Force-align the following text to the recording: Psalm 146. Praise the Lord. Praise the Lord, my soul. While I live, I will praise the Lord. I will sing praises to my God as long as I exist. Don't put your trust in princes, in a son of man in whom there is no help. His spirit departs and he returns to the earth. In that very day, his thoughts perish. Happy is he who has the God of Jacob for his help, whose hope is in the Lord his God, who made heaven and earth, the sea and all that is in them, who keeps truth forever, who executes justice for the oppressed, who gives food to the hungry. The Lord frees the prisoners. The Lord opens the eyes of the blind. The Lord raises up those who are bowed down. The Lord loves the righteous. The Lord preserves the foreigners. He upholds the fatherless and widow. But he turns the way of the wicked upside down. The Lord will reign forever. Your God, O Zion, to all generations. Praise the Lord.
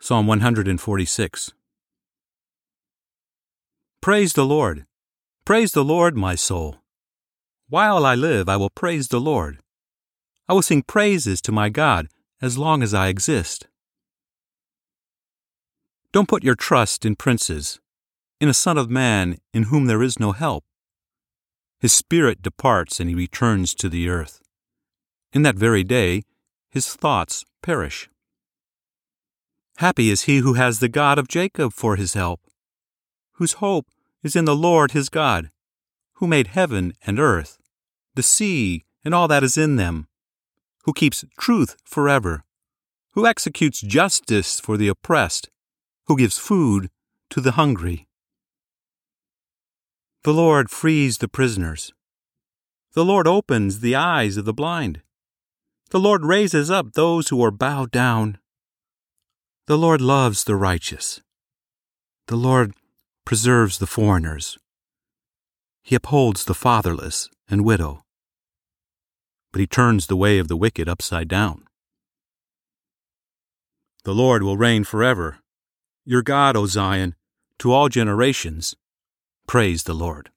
Psalm 0.00 0.28
146. 0.28 1.52
Praise 4.00 4.32
the 4.32 4.46
Lord. 4.46 4.86
Praise 5.44 5.72
the 5.72 5.84
Lord, 5.84 6.16
my 6.16 6.36
soul. 6.36 6.76
While 7.68 8.06
I 8.06 8.14
live, 8.14 8.48
I 8.48 8.56
will 8.56 8.70
praise 8.70 9.08
the 9.08 9.18
Lord. 9.18 9.58
I 10.48 10.52
will 10.52 10.62
sing 10.62 10.82
praises 10.82 11.42
to 11.42 11.52
my 11.52 11.68
God 11.68 12.06
as 12.40 12.56
long 12.56 12.84
as 12.84 12.94
I 12.94 13.08
exist. 13.08 13.66
Don't 16.12 16.28
put 16.28 16.44
your 16.44 16.54
trust 16.54 17.04
in 17.04 17.16
princes, 17.16 17.80
in 18.40 18.48
a 18.48 18.54
son 18.54 18.78
of 18.78 18.88
man 18.88 19.38
in 19.52 19.64
whom 19.64 19.86
there 19.86 20.02
is 20.02 20.20
no 20.20 20.30
help. 20.30 20.64
His 21.80 21.92
spirit 21.92 22.40
departs 22.40 23.00
and 23.00 23.10
he 23.10 23.16
returns 23.16 23.74
to 23.74 23.88
the 23.88 24.08
earth. 24.08 24.40
In 25.32 25.42
that 25.42 25.56
very 25.56 25.82
day, 25.82 26.22
his 26.70 26.86
thoughts 26.94 27.44
perish. 27.62 28.08
Happy 29.78 30.10
is 30.10 30.22
he 30.22 30.38
who 30.38 30.54
has 30.54 30.80
the 30.80 30.88
God 30.88 31.20
of 31.20 31.28
Jacob 31.28 31.72
for 31.72 31.94
his 31.94 32.14
help, 32.14 32.40
whose 33.34 33.62
hope 33.62 33.86
is 34.24 34.34
in 34.34 34.44
the 34.44 34.56
Lord 34.56 34.90
his 34.90 35.08
God, 35.08 35.50
who 36.14 36.26
made 36.26 36.48
heaven 36.48 36.94
and 37.06 37.20
earth, 37.20 37.58
the 38.16 38.22
sea 38.24 38.84
and 39.04 39.14
all 39.14 39.28
that 39.28 39.44
is 39.44 39.56
in 39.56 39.76
them, 39.76 40.08
who 40.82 40.92
keeps 40.92 41.24
truth 41.38 41.76
forever, 41.84 42.42
who 43.12 43.24
executes 43.24 43.80
justice 43.80 44.58
for 44.58 44.76
the 44.76 44.88
oppressed, 44.88 45.48
who 46.06 46.16
gives 46.16 46.38
food 46.38 46.90
to 47.30 47.40
the 47.40 47.52
hungry. 47.52 48.08
The 50.24 50.34
Lord 50.34 50.70
frees 50.70 51.18
the 51.18 51.28
prisoners. 51.28 51.92
The 52.94 53.04
Lord 53.04 53.28
opens 53.28 53.78
the 53.78 53.94
eyes 53.94 54.36
of 54.36 54.44
the 54.44 54.52
blind. 54.52 55.02
The 55.90 56.00
Lord 56.00 56.24
raises 56.24 56.68
up 56.68 56.94
those 56.94 57.28
who 57.28 57.40
are 57.44 57.52
bowed 57.52 57.92
down. 57.92 58.38
The 59.68 59.76
Lord 59.76 60.00
loves 60.00 60.44
the 60.44 60.56
righteous. 60.56 61.20
The 62.26 62.36
Lord 62.36 62.72
preserves 63.26 63.76
the 63.76 63.86
foreigners. 63.86 64.56
He 65.82 65.94
upholds 65.94 66.46
the 66.46 66.54
fatherless 66.54 67.28
and 67.50 67.66
widow. 67.66 68.02
But 69.52 69.60
he 69.60 69.66
turns 69.66 70.06
the 70.06 70.16
way 70.16 70.38
of 70.38 70.48
the 70.48 70.56
wicked 70.56 70.88
upside 70.88 71.28
down. 71.28 71.66
The 74.04 74.14
Lord 74.14 74.42
will 74.42 74.56
reign 74.56 74.84
forever. 74.84 75.40
Your 76.06 76.22
God, 76.22 76.56
O 76.56 76.64
Zion, 76.64 77.14
to 77.58 77.70
all 77.70 77.90
generations. 77.90 78.74
Praise 79.46 79.82
the 79.82 79.92
Lord. 79.92 80.30